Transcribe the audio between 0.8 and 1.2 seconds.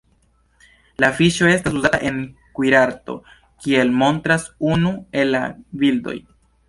La